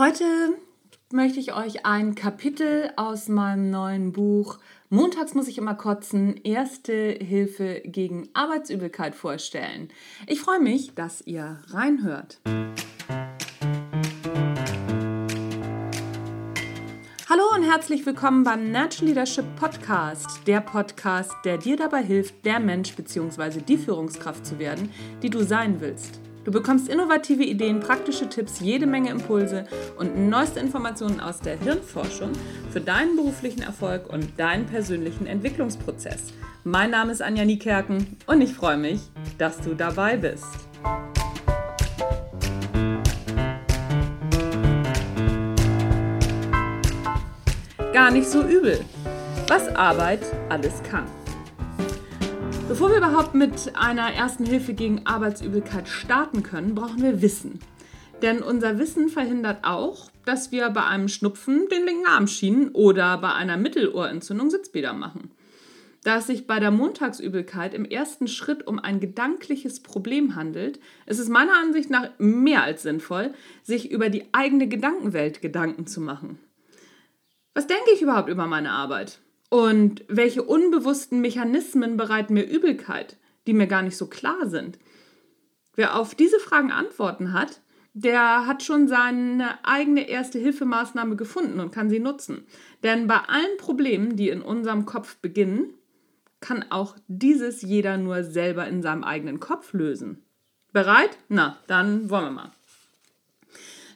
[0.00, 0.24] Heute
[1.12, 7.18] möchte ich euch ein Kapitel aus meinem neuen Buch Montags muss ich immer kotzen, erste
[7.20, 9.90] Hilfe gegen Arbeitsübelkeit vorstellen.
[10.26, 12.40] Ich freue mich, dass ihr reinhört.
[17.28, 22.58] Hallo und herzlich willkommen beim Natural Leadership Podcast, der Podcast, der dir dabei hilft, der
[22.58, 23.60] Mensch bzw.
[23.60, 24.88] die Führungskraft zu werden,
[25.22, 26.22] die du sein willst.
[26.42, 29.66] Du bekommst innovative Ideen, praktische Tipps, jede Menge Impulse
[29.98, 32.32] und neueste Informationen aus der Hirnforschung
[32.70, 36.32] für deinen beruflichen Erfolg und deinen persönlichen Entwicklungsprozess.
[36.64, 39.02] Mein Name ist Anja Niekerken und ich freue mich,
[39.36, 40.46] dass du dabei bist.
[47.92, 48.80] Gar nicht so übel,
[49.46, 51.04] was Arbeit alles kann.
[52.70, 57.58] Bevor wir überhaupt mit einer ersten Hilfe gegen Arbeitsübelkeit starten können, brauchen wir Wissen.
[58.22, 63.18] Denn unser Wissen verhindert auch, dass wir bei einem Schnupfen den linken Arm schienen oder
[63.18, 65.32] bei einer Mittelohrentzündung Sitzbäder machen.
[66.04, 71.18] Da es sich bei der Montagsübelkeit im ersten Schritt um ein gedankliches Problem handelt, ist
[71.18, 76.38] es meiner Ansicht nach mehr als sinnvoll, sich über die eigene Gedankenwelt Gedanken zu machen.
[77.52, 79.18] Was denke ich überhaupt über meine Arbeit?
[79.50, 84.78] Und welche unbewussten Mechanismen bereiten mir Übelkeit, die mir gar nicht so klar sind?
[85.74, 87.60] Wer auf diese Fragen Antworten hat,
[87.92, 92.46] der hat schon seine eigene erste Hilfemaßnahme gefunden und kann sie nutzen.
[92.84, 95.74] Denn bei allen Problemen, die in unserem Kopf beginnen,
[96.38, 100.22] kann auch dieses jeder nur selber in seinem eigenen Kopf lösen.
[100.72, 101.18] Bereit?
[101.28, 102.52] Na, dann wollen wir mal.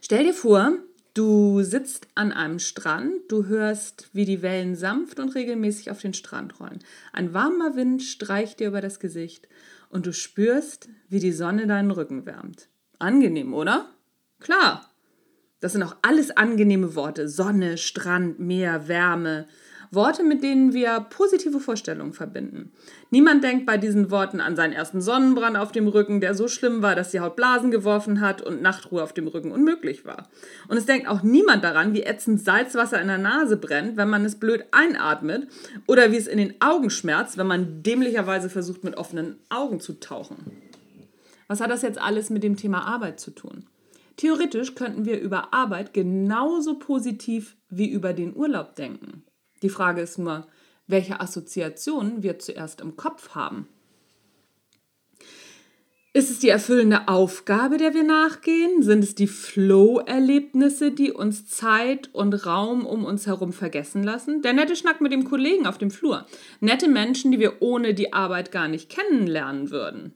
[0.02, 0.72] Stell dir vor,
[1.14, 6.12] Du sitzt an einem Strand, du hörst, wie die Wellen sanft und regelmäßig auf den
[6.12, 6.80] Strand rollen.
[7.12, 9.46] Ein warmer Wind streicht dir über das Gesicht
[9.90, 12.68] und du spürst, wie die Sonne deinen Rücken wärmt.
[12.98, 13.90] Angenehm, oder?
[14.40, 14.90] Klar.
[15.60, 17.28] Das sind auch alles angenehme Worte.
[17.28, 19.46] Sonne, Strand, Meer, Wärme.
[19.94, 22.72] Worte, mit denen wir positive Vorstellungen verbinden.
[23.10, 26.82] Niemand denkt bei diesen Worten an seinen ersten Sonnenbrand auf dem Rücken, der so schlimm
[26.82, 30.28] war, dass die Haut Blasen geworfen hat und Nachtruhe auf dem Rücken unmöglich war.
[30.68, 34.24] Und es denkt auch niemand daran, wie ätzend Salzwasser in der Nase brennt, wenn man
[34.24, 35.48] es blöd einatmet
[35.86, 40.00] oder wie es in den Augen schmerzt, wenn man dämlicherweise versucht, mit offenen Augen zu
[40.00, 40.36] tauchen.
[41.48, 43.66] Was hat das jetzt alles mit dem Thema Arbeit zu tun?
[44.16, 49.24] Theoretisch könnten wir über Arbeit genauso positiv wie über den Urlaub denken.
[49.64, 50.46] Die Frage ist nur,
[50.86, 53.66] welche Assoziationen wir zuerst im Kopf haben.
[56.12, 58.82] Ist es die erfüllende Aufgabe, der wir nachgehen?
[58.82, 64.42] Sind es die Flow-Erlebnisse, die uns Zeit und Raum um uns herum vergessen lassen?
[64.42, 66.26] Der nette Schnack mit dem Kollegen auf dem Flur.
[66.60, 70.12] Nette Menschen, die wir ohne die Arbeit gar nicht kennenlernen würden.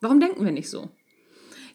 [0.00, 0.90] Warum denken wir nicht so?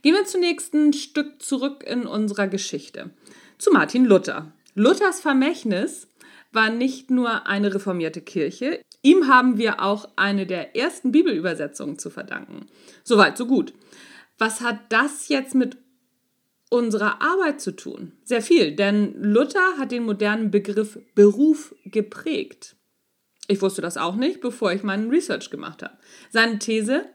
[0.01, 3.11] Gehen wir zunächst ein Stück zurück in unserer Geschichte.
[3.59, 4.51] Zu Martin Luther.
[4.75, 6.07] Luthers Vermächtnis
[6.53, 12.09] war nicht nur eine reformierte Kirche, ihm haben wir auch eine der ersten Bibelübersetzungen zu
[12.09, 12.67] verdanken.
[13.03, 13.73] Soweit, so gut.
[14.37, 15.77] Was hat das jetzt mit
[16.69, 18.13] unserer Arbeit zu tun?
[18.23, 22.75] Sehr viel, denn Luther hat den modernen Begriff Beruf geprägt.
[23.47, 25.97] Ich wusste das auch nicht, bevor ich meinen Research gemacht habe.
[26.29, 27.05] Seine These,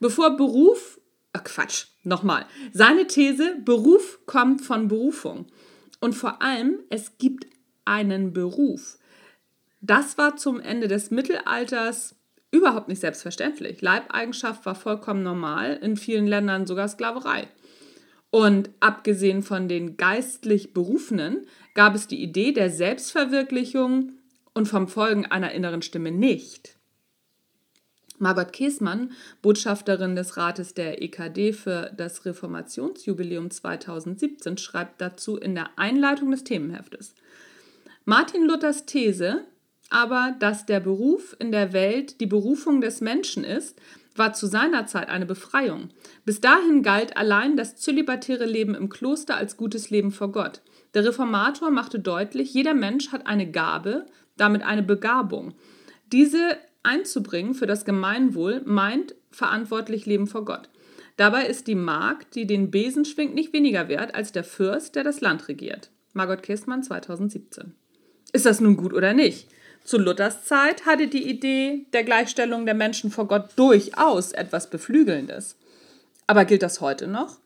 [0.00, 1.00] bevor Beruf,
[1.32, 2.46] ach Quatsch, nochmal.
[2.72, 5.46] Seine These, Beruf kommt von Berufung.
[6.00, 7.46] Und vor allem, es gibt
[7.84, 8.98] einen Beruf.
[9.80, 12.16] Das war zum Ende des Mittelalters
[12.50, 13.82] überhaupt nicht selbstverständlich.
[13.82, 17.48] Leibeigenschaft war vollkommen normal, in vielen Ländern sogar Sklaverei.
[18.30, 24.12] Und abgesehen von den geistlich Berufenen gab es die Idee der Selbstverwirklichung
[24.54, 26.76] und vom Folgen einer inneren Stimme nicht.
[28.18, 29.12] Margot Käßmann,
[29.42, 36.44] Botschafterin des Rates der EKD für das Reformationsjubiläum 2017, schreibt dazu in der Einleitung des
[36.44, 37.14] Themenheftes.
[38.04, 39.46] Martin Luthers These
[39.90, 43.80] aber, dass der Beruf in der Welt die Berufung des Menschen ist,
[44.16, 45.90] war zu seiner Zeit eine Befreiung.
[46.24, 50.62] Bis dahin galt allein das zölibatäre Leben im Kloster als gutes Leben vor Gott.
[50.94, 55.54] Der Reformator machte deutlich, jeder Mensch hat eine Gabe, damit eine Begabung.
[56.12, 60.68] Diese einzubringen für das Gemeinwohl meint verantwortlich Leben vor Gott.
[61.16, 65.04] Dabei ist die Magd, die den Besen schwingt, nicht weniger wert als der Fürst, der
[65.04, 65.90] das Land regiert.
[66.12, 67.74] Margot Käßmann 2017.
[68.34, 69.46] Ist das nun gut oder nicht?
[69.84, 75.56] Zu Luthers Zeit hatte die Idee der Gleichstellung der Menschen vor Gott durchaus etwas Beflügelndes.
[76.26, 77.38] Aber gilt das heute noch?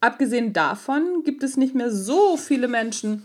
[0.00, 3.24] Abgesehen davon gibt es nicht mehr so viele Menschen,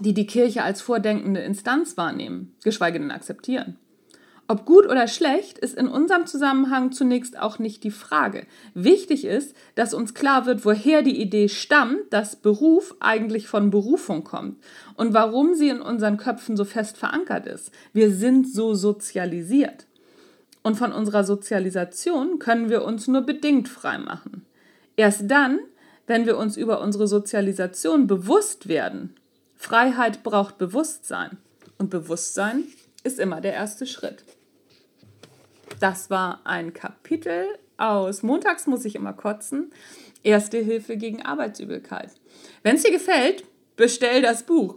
[0.00, 3.76] die die Kirche als vordenkende Instanz wahrnehmen, geschweige denn akzeptieren.
[4.48, 8.46] Ob gut oder schlecht ist in unserem Zusammenhang zunächst auch nicht die Frage.
[8.74, 14.22] Wichtig ist, dass uns klar wird, woher die Idee stammt, dass Beruf eigentlich von Berufung
[14.22, 14.62] kommt
[14.94, 17.72] und warum sie in unseren Köpfen so fest verankert ist.
[17.92, 19.86] Wir sind so sozialisiert.
[20.62, 24.44] Und von unserer Sozialisation können wir uns nur bedingt frei machen.
[24.96, 25.58] Erst dann,
[26.06, 29.14] wenn wir uns über unsere Sozialisation bewusst werden.
[29.56, 31.38] Freiheit braucht Bewusstsein.
[31.78, 32.64] Und Bewusstsein
[33.02, 34.24] ist immer der erste Schritt.
[35.80, 37.46] Das war ein Kapitel
[37.78, 39.70] aus Montags muss ich immer kotzen.
[40.22, 42.10] Erste Hilfe gegen Arbeitsübelkeit.
[42.62, 43.44] Wenn es dir gefällt,
[43.76, 44.76] bestell das Buch.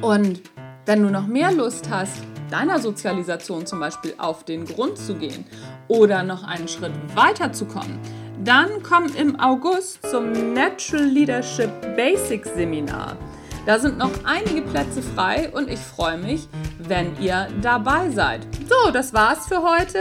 [0.00, 0.40] Und
[0.86, 5.44] wenn du noch mehr Lust hast, deiner Sozialisation zum Beispiel auf den Grund zu gehen
[5.86, 8.00] oder noch einen Schritt weiter zu kommen,
[8.42, 13.18] dann komm im August zum Natural Leadership Basics Seminar.
[13.66, 16.48] Da sind noch einige Plätze frei und ich freue mich,
[16.78, 18.40] wenn ihr dabei seid.
[18.68, 19.98] So, das war's für heute.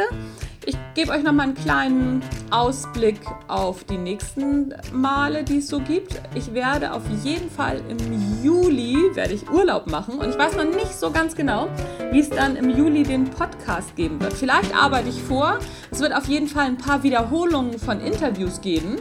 [0.65, 2.21] Ich gebe euch noch mal einen kleinen
[2.51, 6.21] Ausblick auf die nächsten Male, die es so gibt.
[6.35, 10.65] Ich werde auf jeden Fall im Juli werde ich Urlaub machen und ich weiß noch
[10.65, 11.69] nicht so ganz genau,
[12.11, 14.33] wie es dann im Juli den Podcast geben wird.
[14.33, 15.59] Vielleicht arbeite ich vor.
[15.91, 18.97] Es wird auf jeden Fall ein paar Wiederholungen von Interviews geben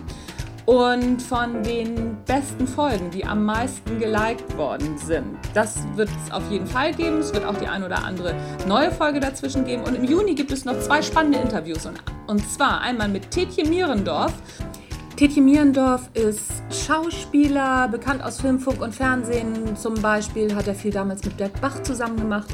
[0.69, 5.39] und von den besten Folgen, die am meisten geliked worden sind.
[5.55, 7.21] Das wird es auf jeden Fall geben.
[7.21, 8.35] Es wird auch die ein oder andere
[8.67, 9.85] neue Folge dazwischen geben.
[9.85, 11.87] Und im Juni gibt es noch zwei spannende Interviews.
[11.87, 14.35] Und, und zwar einmal mit Tetje Mierendorf.
[15.17, 19.75] Tetje Mierendorf ist Schauspieler, bekannt aus Film, Funk und Fernsehen.
[19.75, 22.49] Zum Beispiel hat er viel damals mit Dirk Bach zusammen gemacht.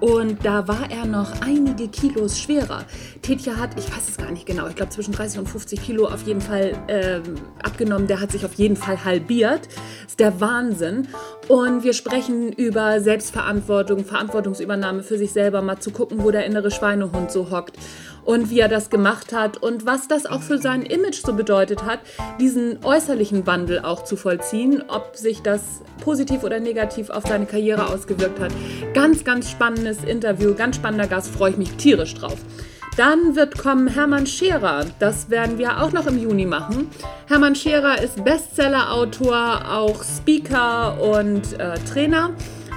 [0.00, 2.84] Und da war er noch einige Kilos schwerer.
[3.22, 6.06] Tetja hat, ich weiß es gar nicht genau, ich glaube zwischen 30 und 50 Kilo
[6.06, 7.22] auf jeden Fall ähm,
[7.62, 8.06] abgenommen.
[8.06, 9.68] Der hat sich auf jeden Fall halbiert.
[10.02, 11.08] Das ist der Wahnsinn.
[11.48, 16.70] Und wir sprechen über Selbstverantwortung, Verantwortungsübernahme für sich selber, mal zu gucken, wo der innere
[16.70, 17.78] Schweinehund so hockt
[18.24, 21.84] und wie er das gemacht hat und was das auch für sein Image so bedeutet
[21.84, 22.00] hat,
[22.40, 25.62] diesen äußerlichen Wandel auch zu vollziehen, ob sich das
[26.02, 28.52] positiv oder negativ auf seine Karriere ausgewirkt hat.
[28.94, 32.38] Ganz, ganz spannendes Interview, ganz spannender Gast, freue ich mich tierisch drauf.
[32.96, 34.84] Dann wird kommen Hermann Scherer.
[35.00, 36.88] Das werden wir auch noch im Juni machen.
[37.26, 42.30] Hermann Scherer ist Bestseller-Autor, auch Speaker und äh, Trainer.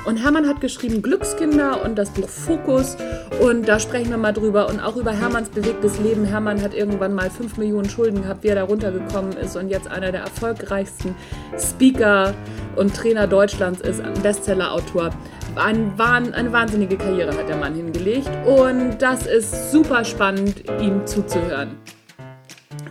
[0.07, 2.95] Und Hermann hat geschrieben Glückskinder und das Buch Fokus.
[3.42, 6.24] Und da sprechen wir mal drüber und auch über Hermanns bewegtes Leben.
[6.24, 9.92] Hermann hat irgendwann mal 5 Millionen Schulden gehabt, wie er da runtergekommen ist und jetzt
[9.92, 11.13] einer der erfolgreichsten
[11.59, 12.33] Speaker
[12.77, 15.09] und Trainer Deutschlands ist, ein Bestseller-Autor.
[15.56, 21.75] Ein, eine wahnsinnige Karriere hat der Mann hingelegt und das ist super spannend, ihm zuzuhören.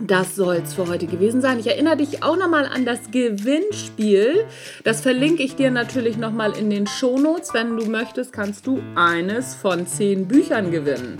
[0.07, 1.59] Das soll es für heute gewesen sein.
[1.59, 4.45] Ich erinnere dich auch nochmal an das Gewinnspiel.
[4.85, 7.53] Das verlinke ich dir natürlich nochmal in den Shownotes.
[7.53, 11.17] Wenn du möchtest, kannst du eines von zehn Büchern gewinnen.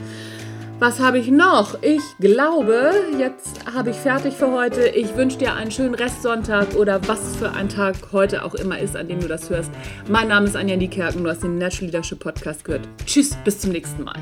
[0.80, 1.81] Was habe ich noch?
[1.81, 4.88] Ich glaube, jetzt habe ich fertig für heute.
[4.88, 8.95] Ich wünsche dir einen schönen Restsonntag oder was für ein Tag heute auch immer ist,
[8.95, 9.72] an dem du das hörst.
[10.07, 12.88] Mein Name ist Anja Niekerken, du hast den Natural Leadership Podcast gehört.
[13.06, 14.22] Tschüss, bis zum nächsten Mal.